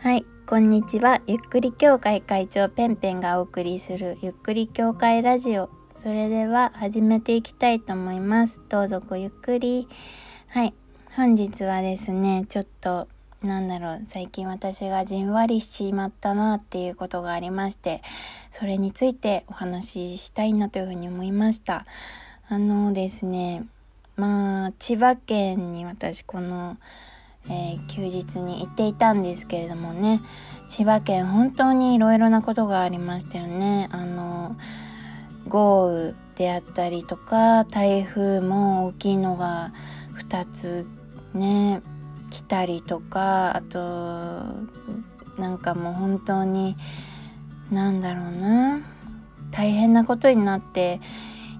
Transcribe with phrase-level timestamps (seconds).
[0.00, 1.22] はい、こんにちは。
[1.26, 5.70] ゆっくり協会会長ペンペンがお送りするゆっくり協会ラジオ。
[5.96, 8.60] それでは始めていきたいと思います。
[8.68, 9.88] どうぞごゆっくり。
[10.46, 10.74] はい、
[11.16, 13.08] 本日はですね、ちょっと
[13.42, 18.00] なんだろう、最近私がじんわりしちまったなっていうことがありまして、
[18.52, 21.86] それについてお話ししたいなというふうに思いました。
[22.48, 23.66] あのですね、
[24.14, 26.76] まあ、千葉県に私この、
[27.50, 30.20] えー、休日に行っていたんですけれどもね
[30.68, 33.88] 千葉県本当にいろいろなことがありましたよね。
[33.90, 34.56] あの
[35.48, 39.72] 豪雨であったりとか台風も大きいのが
[40.18, 40.86] 2つ
[41.34, 41.82] ね
[42.30, 43.78] 来たりとかあと
[45.40, 46.76] なんかもう本当に
[47.70, 48.80] なんだろうな
[49.50, 51.00] 大変なことになって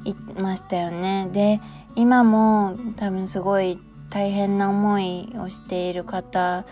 [0.05, 1.29] いましたよね。
[1.33, 1.61] で
[1.95, 3.81] 今も多分すごい
[4.11, 6.65] 大変な思いをしている方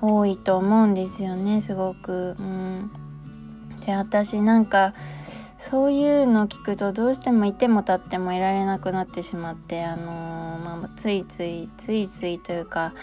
[0.00, 2.36] 多いと思うんですよねすごく。
[2.38, 2.90] うん、
[3.84, 4.94] で私なんか
[5.58, 12.94] そういうの聞くとどうしてもいても立ってもいられなくなってしまってあのー、まあ、ついついついついというか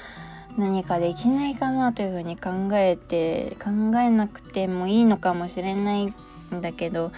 [0.58, 6.14] 何かできないかなというふうに考えて考えなくてもいいのかもしれないん
[6.62, 7.12] だけど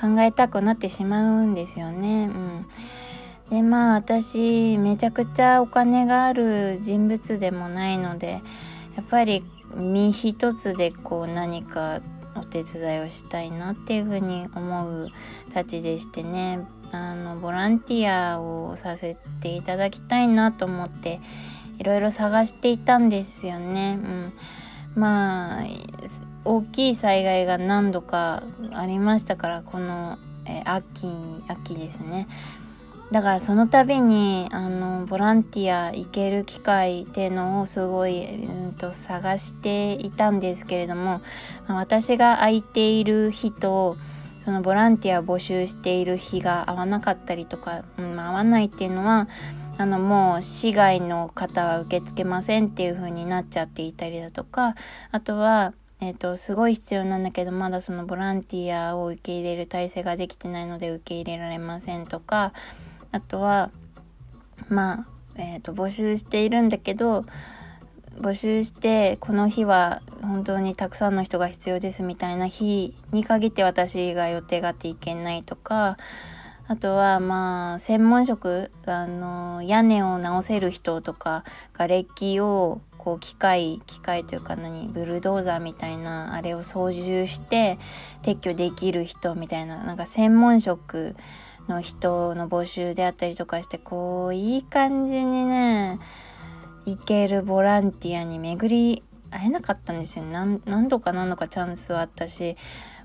[0.00, 2.24] 考えたくなってしまうんですよね。
[2.24, 2.66] うん
[3.50, 8.42] でまあ私めちゃくちゃお金がある人物でもないので
[8.96, 12.00] やっぱり身一つでこう何か
[12.34, 15.08] お手伝いをしたいなっていうふうに思う
[15.52, 21.20] たちでしてねあのボランティアをさせていただきたいなと思って
[21.78, 23.98] いろいろ探していたんですよね。
[24.02, 24.32] うん、
[24.94, 25.62] まあ
[26.44, 31.08] 大きい災害が何度かありましたからこの、え秋
[31.46, 32.26] 秋ですね。
[33.10, 41.22] だからその度にあのボランティア行ける機会っていうのをすごい、うん、と探していたんですけれども、
[41.68, 43.96] 私が空いている日と
[44.44, 49.28] そのボランティア募集している日が合わなかったりとか、うん、合わないっていうのは
[49.78, 54.74] あのもう市外の方は受け付けませんっていう風になっちゃっていたりだとか
[55.12, 62.52] あとはえーと、すごい必要なんだけどまだそのボランティアを受け入れる体制ができてないので受け入れられませんとか
[63.12, 63.70] あとは
[64.68, 67.24] まあ、えーと、募集しているんだけど
[68.20, 75.96] 募集してこの日は本当にたくさんの人が必要ですみたいな日に限って私が予定があっていけないとか
[76.66, 87.78] あとはまあ専門職あの屋根を直せる人とか瓦礫をこう機械機械というか何ブルドーザーみたいなあれを操縦して
[88.22, 91.14] 撤去できる人みたいななんか専門職
[91.68, 95.98] の人の募集であったりとかしてこういい感じにね
[96.86, 100.24] 行けるボランティアに巡り会えなかったんですよ。
[100.24, 102.56] 何何度か何度かチャンスはあったし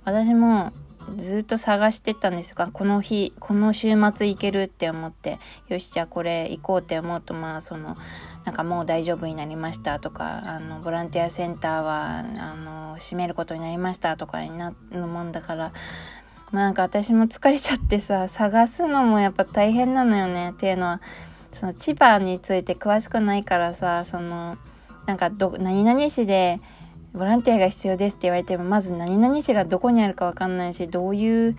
[0.06, 0.72] 私も
[1.18, 7.98] ずっと探してたんですがこの日この週末行けるって思ってよしじゃあこれ行こうって思うとまあその
[8.46, 15.74] なんかもう大丈夫になりましたとかあのボランティアセンターはあの閉めることになりましたとかになるもんだから
[16.54, 20.52] なんか私も疲れちゃってさ、探すのもやっぱ大変なのよね。
[20.52, 21.02] っていうのは、
[21.52, 24.58] その千葉について詳しくないからさ、その、
[25.08, 26.62] なんかど、何々市で
[27.14, 31.56] ボランティアが必要ですって言われても、まず何々市がどこにあるかわかんないし、どういう、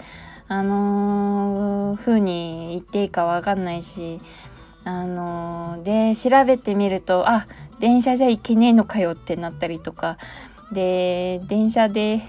[0.47, 4.21] あのー、風に言っていいかわかんないし、
[4.84, 7.49] あのー、で、調べてみると、あ、
[7.81, 10.19] 電車じゃ行けねえのかよってなったりとか、
[10.71, 12.22] で、電車で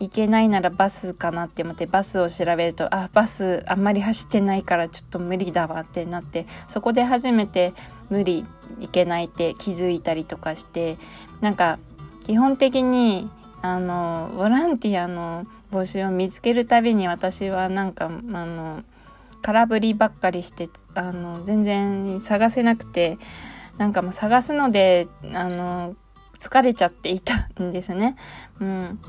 [0.00, 7.74] 行けないならバスかなって思ってバスを調べるとあバスあんまり走ってないからちょっと無理だわってなってそこで初めて
[8.10, 8.44] 無理
[8.78, 10.98] 行けないって気づいたりとかして
[11.40, 11.78] なんか
[12.26, 18.10] 基本的にあのボランティアの募集を見つけるたびに私はなんかあ
[18.46, 18.84] の
[19.42, 23.18] 空振りばっかりしてあの全然探せなくて
[23.76, 25.94] なんかもう探すのであの
[26.38, 28.16] 疲れちゃっていたんですね。
[28.60, 29.00] うん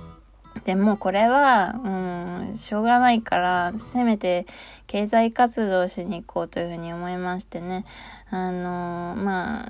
[0.66, 4.46] でもこれは、うん、しょうがないから、せめて
[4.88, 7.86] 経済活動しに行こうというふうに思いましてね。
[8.30, 9.68] あのま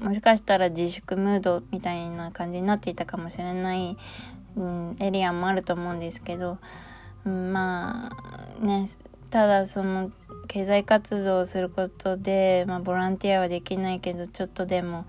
[0.00, 3.96] あ、もしかしたら自粛ムードみたいな感じになっていたかもしれない、
[4.56, 6.58] うん、エリアもあると思うんですけど、
[7.24, 8.10] うん、ま
[8.60, 8.86] あ、ね、
[9.30, 10.10] ただその
[10.48, 15.06] 経済活動をすることで、まあ、ボランティアはできないけど、ちょっとでも、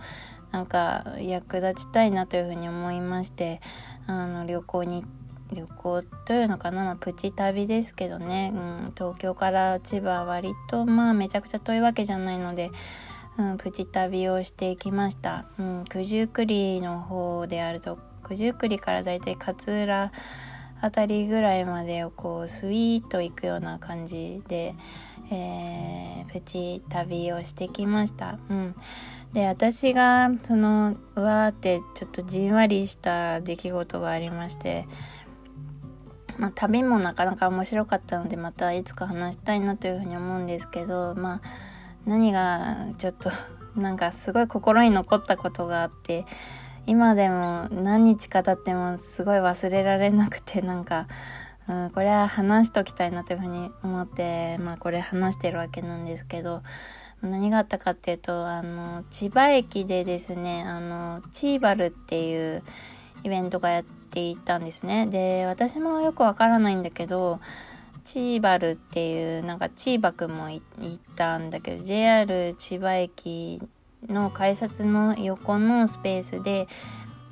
[0.55, 3.59] なんか役立ちたいなというふうに思いまして
[4.07, 5.03] あの旅行に
[5.51, 12.71] 旅行というのかな、まあ、プチ旅ですけどね、うん、東京から千葉は割とまあめちゃくちゃ遠いわけじゃないので、
[13.37, 20.11] うん、プチ旅をしていきました、うん、九十九里の方であると九十九里からだいたい勝浦
[20.81, 24.75] あたりぐらいまでをこうスイーッと行くような感じで、
[25.31, 28.37] えー、プチ旅をしてきました。
[28.49, 28.75] うん、
[29.35, 34.87] で私がそのうわーってちょっとじんわりした出来事がありまして。
[36.37, 41.41] まあ、旅もなかなか面白かったのでまたいつか話したいなというふうに思うんですけどまあ
[42.05, 43.31] 何がちょっと
[43.77, 46.25] なんかすごい心に残ったことがあって
[46.87, 51.07] 今でも何日か経ってもすごい忘れられなくてなんか、
[51.67, 56.61] うん、これは話しときたいなというふうに思ってまあこれ話してるわけなんですけど
[57.21, 62.63] 何があったかっていうとあの千葉駅でですねあのチーバルっていう
[63.23, 65.07] イベントがやっていたんですね。
[65.07, 67.39] で私もよくわからないんだけど
[68.03, 73.59] チーバルっていうなんかチーバくんも行ったんだけど JR 千葉駅
[74.07, 76.67] の改札の横のスペースで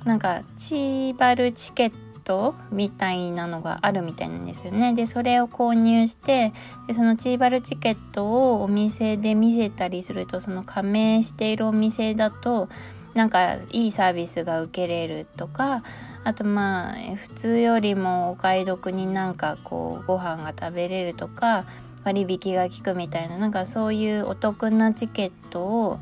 [0.04, 4.94] なんかチーバルチケットトみたいなのがあるみたいなんですよね。
[4.94, 6.52] でそれを購入して
[6.86, 12.68] でそのチーバルチケットをお店で見せたりするとその加盟しているお店だと
[13.14, 15.84] なんかいいサービスが受けれるとか
[16.24, 21.66] あとまあ普通よりもお買い得になんかこうご飯が食べれるとか
[22.04, 26.00] 割引が効くみたいななんかそういうお得なチケットを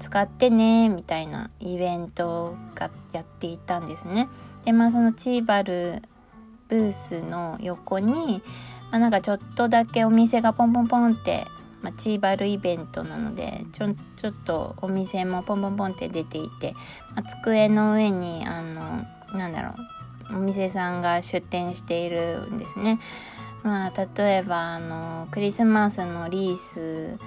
[0.00, 4.28] 使ってねみたいなイベントがやっていたんですね。
[4.66, 6.02] でまあそのチーバル
[6.68, 8.42] ブースの横に、
[8.90, 11.46] まあ、なんかちょっとだけお店がポンポンポンって、
[11.82, 16.74] まあ、チーバルイベントなのでちょちょっとお店もポンポンポンって出ていて、
[17.14, 19.06] まあ、机の上にあの
[19.38, 19.74] なんだろ
[20.32, 22.98] うお店さんが出店しているんですね。
[23.62, 27.18] まあ、例えばあのクリスマスのリース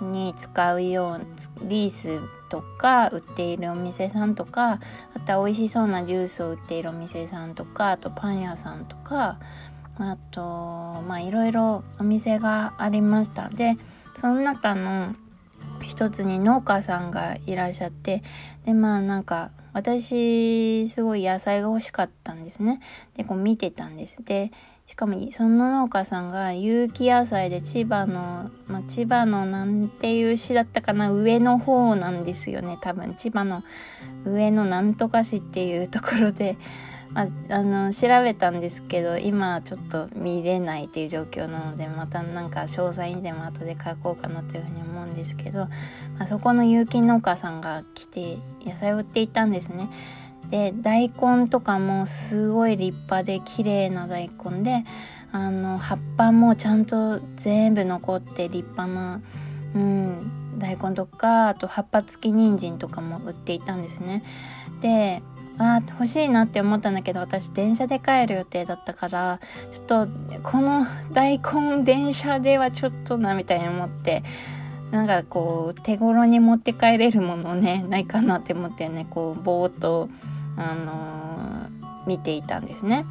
[0.00, 4.80] に使うようリースとか売っているお店さんとか
[5.14, 9.38] あとは美味しそうなジュースを売っているお店さんとかあとパン屋さんとか
[9.96, 13.48] あとまあいろいろお店がありました。
[13.48, 13.78] で
[14.14, 15.14] その中の
[15.80, 18.22] 一つに農家さんがいらっしゃって
[18.64, 22.80] でまあなんか私すごい野菜が欲しかったんですね。
[23.14, 24.22] でこう見てたんです。
[24.24, 24.50] で
[24.90, 33.62] しかもその農家さんが有機野菜で千葉の、まあ、千葉のなんていう市だったかな上の方なんですよね多分千葉の
[34.24, 36.56] 上のなんとか市っていうところで、
[37.14, 45.68] まあ、あの調べたんですけど今ちょっと見れないっていう状況なのでまたなんか詳細にでも後で書こうかなというふうに思うんですけど、
[46.18, 49.88] まあ、そこの有機農家さんが来て野菜を売っていたんですね。
[50.50, 54.84] で大根とかもすごい立派で綺麗な大根で
[55.32, 59.20] あの葉っぱもちゃんと全部残って立派な、
[59.74, 64.24] うん、大根とかあと葉っぱ付き人参とかも売っていたんですね。
[64.80, 65.22] で
[65.58, 70.08] あ欲しいなって思ったんだけど私電車で帰る予定だったからちょっと
[70.42, 74.22] この大根電車ではちょっとなみたいに思って
[74.90, 80.08] なんかこう手頃に持って帰れるものねないかなって思ってねこうぼーっと
[80.56, 83.06] あのー、見ていたんですね。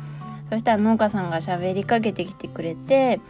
[0.49, 3.21] そしたら農家さんが喋りかけてきてくれて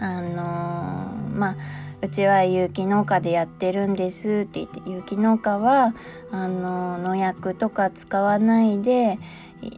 [0.00, 1.56] あのー、まあ
[2.02, 5.94] うちは有機農家でやってるんですって言って有機農家は
[6.30, 9.18] あの農薬とか使わないで、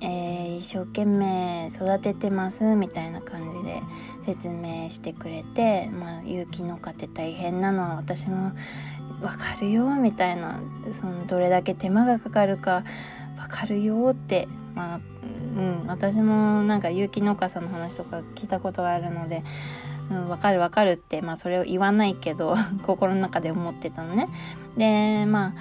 [0.00, 3.82] えー、一生懸命育ててますみたいな感じで
[4.24, 8.52] 説明してくれて、まあ、有機農家って大変なのは私も
[9.20, 10.60] 分かるよみたいな
[10.90, 12.84] そのどれだけ手間がかかるか
[13.36, 15.00] 分かるよってまあ
[15.56, 19.42] うん私もなんか有機農家さんの話とか聞いたことがあるので、
[20.10, 24.28] うん、分かる分かるってまあそれを言わないけど 心の中で思ってたのね。
[24.76, 25.54] でま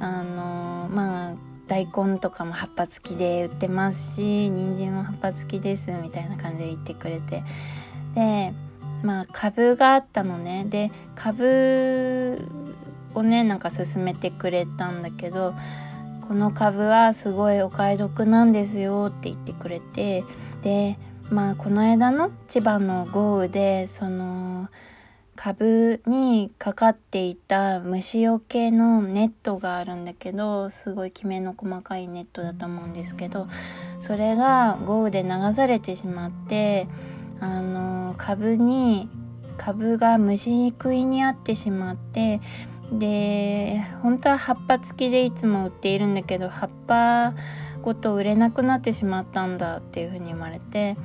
[0.00, 1.34] ああのまあ
[1.66, 7.44] 大根とかも葉っぱ付きで売ってますし人参も葉っぱ付きですみたいな感じで言ってくれて
[8.14, 8.52] で
[9.02, 10.66] まあ株があったのね。
[10.68, 12.46] で株
[13.14, 15.54] をねなんか勧めてくれたんだけど
[16.26, 20.24] この株はすごいお買い得なんですよって言ってくれて
[20.62, 20.96] で
[21.28, 24.68] まあこの間の千葉の豪雨でその
[25.34, 33.48] 株にかかっていた虫よけのネットがあるんだけどすごいきめの細かいネットだと思うんですけど
[34.00, 36.86] それが豪雨で流されてしまって
[37.40, 39.08] あの株に
[39.56, 42.40] 株が虫食いにあってしまって
[42.92, 47.34] で本当は葉っぱ付きでいつも売っているんだけど葉っぱ
[47.82, 50.96] ごと売れなくなってしまったんだっていうふうに言われて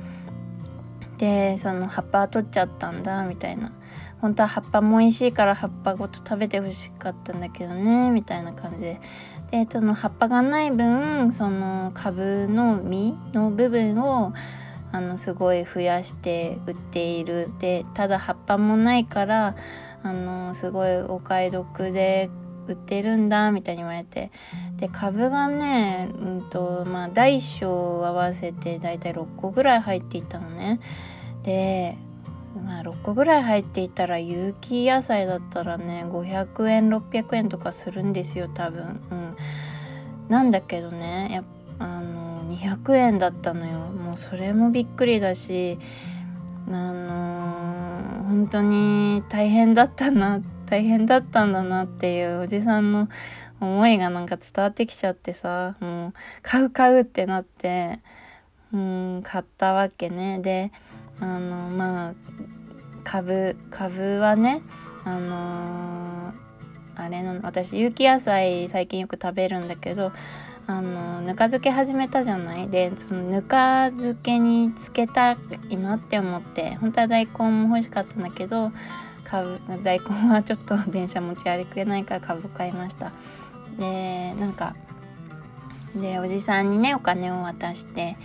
[1.18, 3.72] でその葉っぱ取っちゃったんだみたいな。
[4.20, 9.00] 本当は葉っぱも美味しいから葉っぱごと食べてほしかったんだけどねみたいな感じで。
[9.50, 14.32] でその葉っぱがない分その株の実の部分を
[14.92, 17.50] あのすごい増やして売っている。
[17.58, 19.56] でただ葉っぱもないから
[20.02, 22.30] あのすごいお買い得で
[22.68, 24.30] 売ってるんだみたいに言われて。
[24.76, 30.80] で株がね、うんとまあ、大小合わせてだいたい6個ぐらい入っていたのね。
[31.44, 31.96] で、
[32.64, 39.00] まあ、6個ぐらい入っていたら有機野菜だったらね500円600円とかするんですよ多分。
[39.10, 39.36] うん。
[40.28, 41.44] なんだけどねや
[41.78, 43.78] あの200円だったのよ。
[43.78, 45.78] もうそれもびっくりだし
[46.68, 53.08] あの本当に大変だったな大変だったんだなっていうおじさんの
[53.60, 58.00] 思いがなんか伝わってきちゃってさもう買う買うってなって
[58.72, 60.40] うん買ったわけね。
[60.40, 60.72] で
[61.20, 62.14] あのまあ
[63.04, 64.62] 株株はね
[65.04, 66.34] あの
[66.96, 70.12] あれなの私有機野菜最近よく食べるんだけど
[70.68, 72.68] あのぬか漬け始めたじゃない？
[72.68, 75.36] でそのぬか漬けにつけた
[75.68, 78.72] いなって思って本当は大根も欲しかったんだけど
[79.22, 83.12] 株大根はちょっと電車持ち歩けないから株買いました。
[83.78, 84.74] でなんか
[85.94, 88.16] でおじさんにねお金を渡して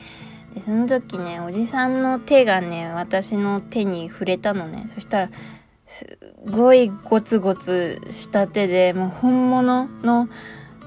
[0.56, 4.86] でその時ねおじさんの手がね私の手に触れたのね。
[4.88, 5.30] そしたら
[5.86, 6.18] す
[6.50, 10.28] ごいゴツゴツした手でもう本物の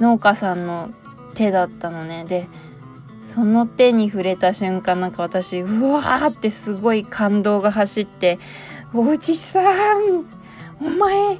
[0.01, 0.91] 農家さんの
[1.35, 2.25] 手だったのね。
[2.25, 2.49] で
[3.23, 8.39] その手に触れた瞬間なんか私うわーってすごい感動が走って
[8.93, 9.63] おじさ
[9.99, 10.27] ん
[10.81, 11.39] お前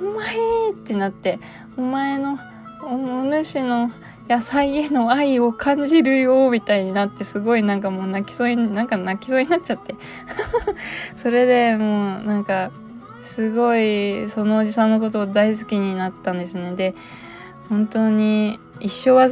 [0.00, 1.38] お前ってなって
[1.76, 2.38] お前の
[2.82, 3.92] お主の
[4.28, 9.94] 野菜への愛を感じるよみたいになってすごいなんかもう泣きそうになんか泣きそうになっちゃって。
[11.14, 12.70] それでもうなんか
[13.20, 16.72] すごいそのおじさんのことを大好きになったんですね。
[16.72, 16.94] で
[17.68, 19.14] 本当に一生